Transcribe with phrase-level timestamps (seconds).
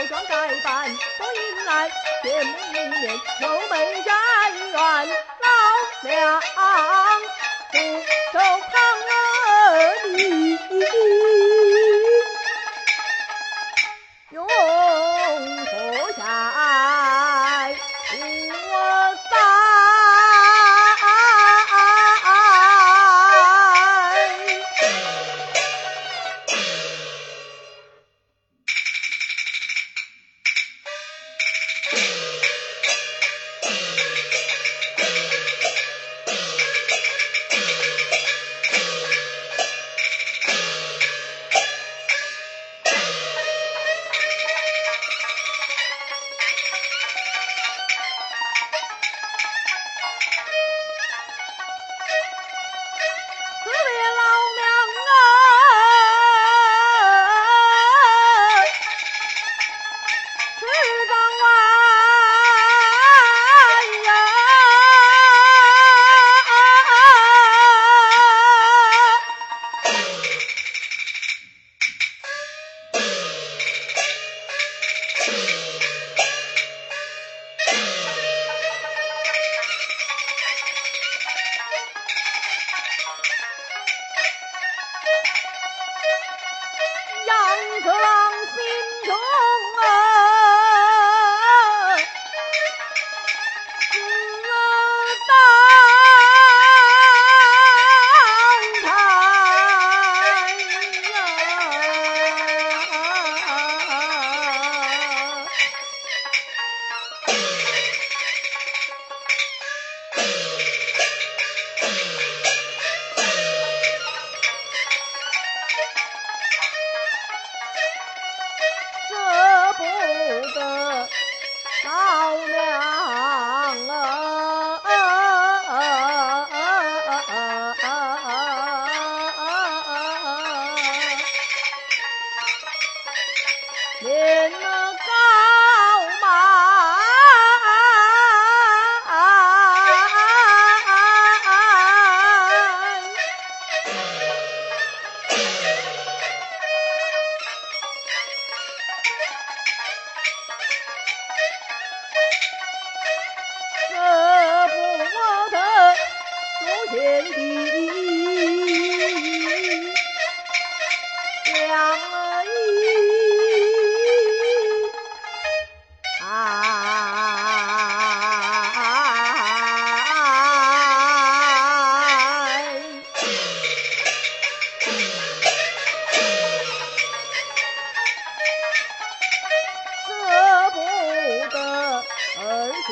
[0.00, 0.88] 改装改扮，
[1.18, 1.90] 多迎来
[2.22, 4.19] 见面一面，秋梅染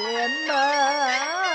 [0.00, 1.47] 天呐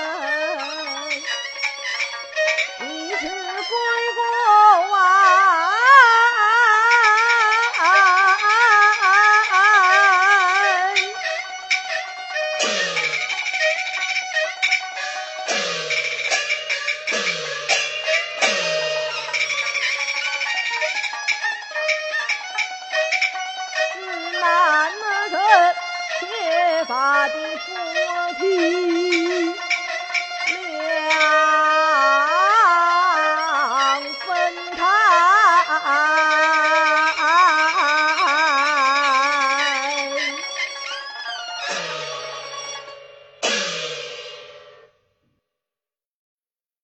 [28.52, 29.03] Thank you.